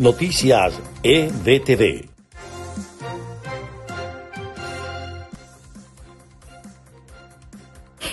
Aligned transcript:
Noticias 0.00 0.80
EBTV. 1.02 2.08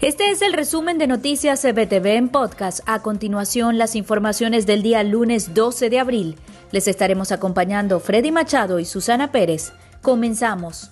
Este 0.00 0.30
es 0.30 0.40
el 0.40 0.54
resumen 0.54 0.96
de 0.96 1.06
Noticias 1.06 1.62
EBTV 1.62 2.06
en 2.06 2.30
podcast. 2.30 2.80
A 2.86 3.02
continuación, 3.02 3.76
las 3.76 3.96
informaciones 3.96 4.64
del 4.64 4.82
día 4.82 5.02
lunes 5.02 5.52
12 5.52 5.90
de 5.90 5.98
abril. 5.98 6.36
Les 6.72 6.88
estaremos 6.88 7.32
acompañando 7.32 8.00
Freddy 8.00 8.32
Machado 8.32 8.78
y 8.78 8.86
Susana 8.86 9.30
Pérez. 9.30 9.74
Comenzamos. 10.00 10.88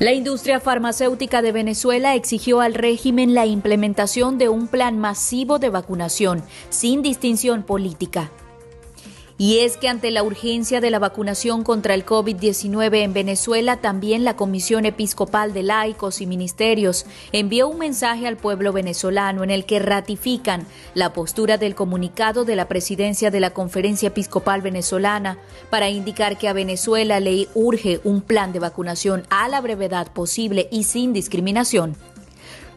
La 0.00 0.12
industria 0.12 0.58
farmacéutica 0.58 1.40
de 1.40 1.52
Venezuela 1.52 2.16
exigió 2.16 2.60
al 2.60 2.74
régimen 2.74 3.34
la 3.34 3.46
implementación 3.46 4.38
de 4.38 4.48
un 4.48 4.66
plan 4.66 4.98
masivo 4.98 5.60
de 5.60 5.70
vacunación, 5.70 6.42
sin 6.68 7.02
distinción 7.02 7.62
política. 7.62 8.32
Y 9.40 9.60
es 9.60 9.78
que 9.78 9.88
ante 9.88 10.10
la 10.10 10.22
urgencia 10.22 10.82
de 10.82 10.90
la 10.90 10.98
vacunación 10.98 11.64
contra 11.64 11.94
el 11.94 12.04
COVID-19 12.04 12.96
en 12.96 13.14
Venezuela, 13.14 13.78
también 13.78 14.22
la 14.22 14.36
Comisión 14.36 14.84
Episcopal 14.84 15.54
de 15.54 15.62
Laicos 15.62 16.20
y 16.20 16.26
Ministerios 16.26 17.06
envió 17.32 17.66
un 17.66 17.78
mensaje 17.78 18.26
al 18.26 18.36
pueblo 18.36 18.74
venezolano 18.74 19.42
en 19.42 19.50
el 19.50 19.64
que 19.64 19.78
ratifican 19.78 20.66
la 20.92 21.14
postura 21.14 21.56
del 21.56 21.74
comunicado 21.74 22.44
de 22.44 22.54
la 22.54 22.68
presidencia 22.68 23.30
de 23.30 23.40
la 23.40 23.48
Conferencia 23.54 24.08
Episcopal 24.08 24.60
Venezolana 24.60 25.38
para 25.70 25.88
indicar 25.88 26.36
que 26.36 26.46
a 26.46 26.52
Venezuela 26.52 27.18
le 27.18 27.48
urge 27.54 27.98
un 28.04 28.20
plan 28.20 28.52
de 28.52 28.58
vacunación 28.58 29.22
a 29.30 29.48
la 29.48 29.62
brevedad 29.62 30.12
posible 30.12 30.68
y 30.70 30.84
sin 30.84 31.14
discriminación. 31.14 31.96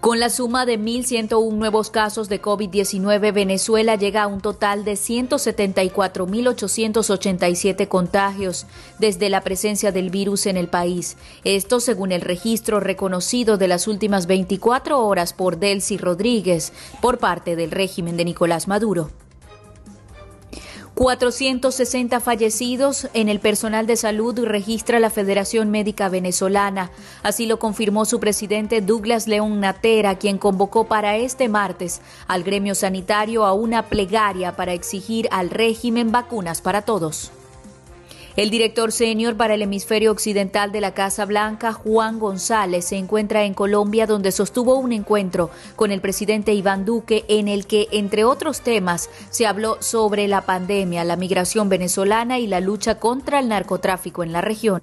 Con 0.03 0.20
la 0.20 0.30
suma 0.30 0.66
de 0.66 0.77
1.101 0.77 1.53
nuevos 1.53 1.89
casos 1.89 2.27
de 2.27 2.41
COVID-19, 2.41 3.31
Venezuela 3.31 3.95
llega 3.95 4.23
a 4.23 4.27
un 4.27 4.41
total 4.41 4.84
de 4.84 4.95
174.887 4.95 7.88
contagios 7.88 8.66
desde 8.99 9.30
la 9.30 9.39
presencia 9.39 9.94
del 9.94 10.09
virus 10.09 10.45
en 10.45 10.58
el 10.58 10.67
país. 10.67 11.16
Esto 11.45 11.80
según 11.80 12.11
el 12.11 12.19
registro 12.19 12.81
reconocido 12.81 13.58
de 13.58 13.69
las 13.69 13.88
últimas 13.88 14.27
24 14.27 15.00
horas 15.00 15.31
por 15.31 15.58
Delcy 15.58 15.95
Rodríguez 15.95 16.73
por 17.02 17.17
parte 17.17 17.55
del 17.55 17.72
régimen 17.72 18.17
de 18.17 18.25
Nicolás 18.25 18.67
Maduro. 18.67 19.09
460 20.95 22.19
fallecidos 22.19 23.08
en 23.16 23.27
el 23.27 23.39
personal 23.39 23.88
de 23.88 23.95
salud 23.95 24.38
registra 24.45 24.99
la 24.99 25.09
Federación 25.09 25.72
Médica 25.72 26.08
Venezolana. 26.08 26.91
Así 27.23 27.47
lo 27.47 27.58
confirmó 27.58 28.05
su 28.05 28.19
presidente 28.19 28.80
Douglas 28.80 29.27
León 29.27 29.59
Natera, 29.59 30.19
quien 30.19 30.38
convocó 30.38 30.86
para 30.86 31.17
este 31.17 31.49
martes 31.49 32.02
al 32.27 32.44
gremio 32.44 32.75
sanitario 32.75 33.44
a 33.44 33.53
una 33.53 33.88
plegaria 33.88 34.55
para 34.55 34.73
exigir 34.73 35.27
al 35.31 35.49
régimen 35.49 36.11
vacunas 36.11 36.61
para 36.61 36.83
todos. 36.83 37.31
El 38.36 38.50
director 38.50 38.92
senior 38.92 39.38
para 39.38 39.53
el 39.53 39.62
hemisferio 39.62 40.12
occidental 40.12 40.72
de 40.72 40.81
la 40.81 40.95
Casa 40.95 41.23
Blanca, 41.26 41.72
Juan 41.72 42.17
González, 42.17 42.86
se 42.86 42.98
encuentra 42.98 43.44
en 43.44 43.53
Colombia 43.53 44.08
donde 44.08 44.31
sostuvo 44.31 44.76
un 44.76 44.92
encuentro 44.92 45.52
con 45.76 45.92
el 45.92 46.02
presidente 46.02 46.52
Iván 46.52 46.84
Duque 46.84 47.26
en 47.28 47.48
el 47.48 47.67
que, 47.67 47.88
entre 47.92 48.23
otros 48.23 48.61
temas, 48.61 49.11
se 49.30 49.45
habló 49.45 49.78
sobre 49.81 50.28
la 50.28 50.42
pandemia, 50.42 51.04
la 51.04 51.16
migración 51.16 51.70
venezolana 51.70 52.39
y 52.39 52.48
la 52.48 52.59
lucha 52.59 52.95
contra 52.95 53.39
el 53.39 53.50
narcotráfico 53.50 54.23
en 54.23 54.34
la 54.34 54.42
región. 54.42 54.81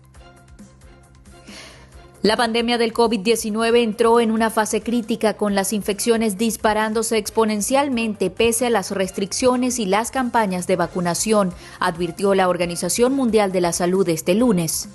La 2.22 2.36
pandemia 2.36 2.76
del 2.76 2.92
COVID-19 2.92 3.82
entró 3.82 4.20
en 4.20 4.30
una 4.30 4.50
fase 4.50 4.82
crítica 4.82 5.38
con 5.38 5.54
las 5.54 5.72
infecciones 5.72 6.36
disparándose 6.36 7.16
exponencialmente 7.16 8.28
pese 8.28 8.66
a 8.66 8.70
las 8.70 8.90
restricciones 8.90 9.78
y 9.78 9.86
las 9.86 10.10
campañas 10.10 10.66
de 10.66 10.76
vacunación, 10.76 11.54
advirtió 11.78 12.34
la 12.34 12.50
Organización 12.50 13.14
Mundial 13.14 13.52
de 13.52 13.62
la 13.62 13.72
Salud 13.72 14.06
este 14.10 14.34
lunes. 14.34 14.91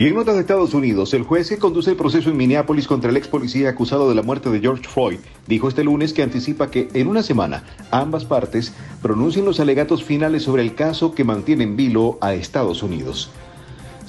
Y 0.00 0.08
en 0.08 0.16
notas 0.16 0.34
de 0.34 0.40
Estados 0.40 0.74
Unidos, 0.74 1.14
el 1.14 1.22
juez 1.22 1.48
que 1.48 1.58
conduce 1.58 1.90
el 1.90 1.96
proceso 1.96 2.28
en 2.28 2.36
Minneapolis 2.36 2.88
contra 2.88 3.10
el 3.10 3.16
ex 3.16 3.28
policía 3.28 3.70
acusado 3.70 4.08
de 4.08 4.16
la 4.16 4.22
muerte 4.22 4.50
de 4.50 4.58
George 4.58 4.82
Floyd 4.88 5.20
dijo 5.46 5.68
este 5.68 5.84
lunes 5.84 6.12
que 6.12 6.24
anticipa 6.24 6.72
que 6.72 6.88
en 6.92 7.06
una 7.06 7.22
semana 7.22 7.62
ambas 7.92 8.24
partes 8.24 8.72
pronuncien 9.00 9.44
los 9.44 9.60
alegatos 9.60 10.02
finales 10.02 10.42
sobre 10.42 10.62
el 10.62 10.74
caso 10.74 11.14
que 11.14 11.22
mantiene 11.22 11.62
en 11.62 11.76
vilo 11.76 12.18
a 12.20 12.34
Estados 12.34 12.82
Unidos. 12.82 13.30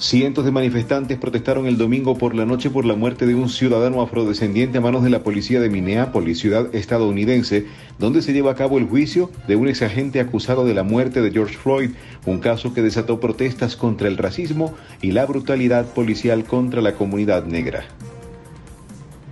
Cientos 0.00 0.44
de 0.44 0.52
manifestantes 0.52 1.18
protestaron 1.18 1.66
el 1.66 1.76
domingo 1.76 2.16
por 2.16 2.32
la 2.32 2.44
noche 2.44 2.70
por 2.70 2.84
la 2.84 2.94
muerte 2.94 3.26
de 3.26 3.34
un 3.34 3.48
ciudadano 3.48 4.00
afrodescendiente 4.00 4.78
a 4.78 4.80
manos 4.80 5.02
de 5.02 5.10
la 5.10 5.24
policía 5.24 5.58
de 5.58 5.70
Minneapolis, 5.70 6.38
ciudad 6.38 6.72
estadounidense, 6.72 7.66
donde 7.98 8.22
se 8.22 8.32
lleva 8.32 8.52
a 8.52 8.54
cabo 8.54 8.78
el 8.78 8.84
juicio 8.84 9.28
de 9.48 9.56
un 9.56 9.66
exagente 9.66 10.20
acusado 10.20 10.64
de 10.64 10.74
la 10.74 10.84
muerte 10.84 11.20
de 11.20 11.32
George 11.32 11.56
Floyd, 11.56 11.90
un 12.26 12.38
caso 12.38 12.72
que 12.72 12.82
desató 12.82 13.18
protestas 13.18 13.74
contra 13.74 14.06
el 14.06 14.18
racismo 14.18 14.72
y 15.02 15.10
la 15.10 15.26
brutalidad 15.26 15.86
policial 15.86 16.44
contra 16.44 16.80
la 16.80 16.94
comunidad 16.94 17.44
negra. 17.46 17.84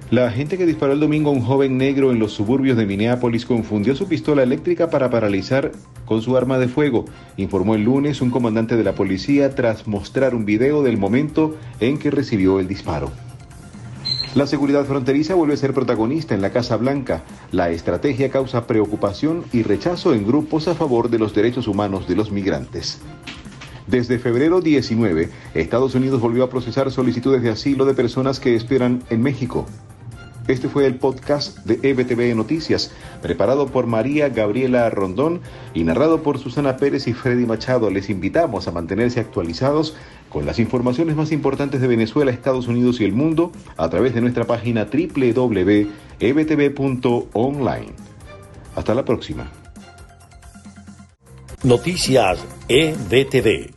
La 0.09 0.29
agente 0.29 0.57
que 0.57 0.67
disparó 0.67 0.93
el 0.93 1.01
domingo 1.01 1.31
a 1.31 1.33
un 1.33 1.41
joven 1.41 1.79
negro 1.79 2.13
en 2.13 2.21
los 2.21 2.31
suburbios 2.31 2.77
de 2.77 2.87
Minneapolis 2.87 3.45
confundió 3.45 3.97
su 3.97 4.07
pistola 4.07 4.45
eléctrica 4.45 4.89
para 4.89 5.11
paralizar 5.11 5.73
con 6.05 6.23
su 6.23 6.37
arma 6.37 6.59
de 6.59 6.69
fuego, 6.69 7.07
informó 7.37 7.75
el 7.75 7.83
lunes 7.83 8.21
un 8.21 8.31
comandante 8.31 8.77
de 8.77 8.85
la 8.85 8.95
policía 8.95 9.57
tras 9.57 9.89
mostrar 9.89 10.37
un 10.37 10.45
video 10.45 10.85
del 10.85 10.97
momento 10.97 11.57
en 11.81 11.99
que 11.99 12.13
recibió 12.13 12.61
el 12.61 12.69
disparo. 12.69 13.11
La 14.37 14.47
seguridad 14.47 14.85
fronteriza 14.85 15.35
vuelve 15.35 15.55
a 15.55 15.57
ser 15.57 15.75
protagonista 15.75 16.37
en 16.37 16.43
la 16.43 16.51
Casa 16.51 16.77
Blanca. 16.77 17.25
La 17.51 17.71
estrategia 17.71 18.31
causa 18.31 18.69
preocupación 18.69 19.43
y 19.53 19.65
rechazo 19.65 20.15
en 20.15 20.25
grupos 20.25 20.69
a 20.69 20.77
favor 20.77 21.11
de 21.11 21.19
los 21.19 21.35
derechos 21.35 21.67
humanos 21.67 22.07
de 22.07 22.15
los 22.15 22.31
migrantes. 22.31 23.01
Desde 23.89 24.21
febrero 24.21 24.61
19, 24.61 25.31
Estados 25.55 25.97
Unidos 25.97 26.21
volvió 26.21 26.45
a 26.45 26.51
procesar 26.51 26.93
solicitudes 26.93 27.43
de 27.43 27.51
asilo 27.51 27.85
de 27.87 27.95
personas 27.95 28.39
que 28.39 28.55
esperan 28.55 29.03
en 29.11 29.23
México. 29.23 29.67
Este 30.49 30.69
fue 30.69 30.87
el 30.87 30.95
podcast 30.95 31.59
de 31.65 31.81
EBTV 31.91 32.37
Noticias, 32.37 32.93
preparado 33.21 33.67
por 33.67 33.87
María 33.87 34.29
Gabriela 34.29 34.89
Rondón 34.91 35.41
y 35.75 35.83
narrado 35.83 36.23
por 36.23 36.39
Susana 36.39 36.77
Pérez 36.77 37.09
y 37.09 37.15
Freddy 37.15 37.47
Machado. 37.47 37.91
Les 37.91 38.11
invitamos 38.11 38.69
a 38.69 38.73
mantenerse 38.73 39.19
actualizados 39.19 39.97
con 40.29 40.47
las 40.47 40.61
informaciones 40.61 41.17
más 41.17 41.33
importantes 41.33 41.81
de 41.81 41.89
Venezuela, 41.89 42.31
Estados 42.31 42.69
Unidos 42.69 43.01
y 43.01 43.05
el 43.05 43.13
mundo 43.13 43.51
a 43.77 43.89
través 43.89 44.15
de 44.15 44.21
nuestra 44.21 44.45
página 44.45 44.85
www.ebtv.online. 44.85 45.87
Hasta 48.77 48.95
la 48.95 49.05
próxima. 49.05 49.51
Noticias 51.65 52.45
EBTV. 52.69 53.76